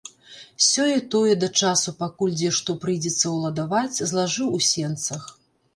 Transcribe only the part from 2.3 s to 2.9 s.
дзе што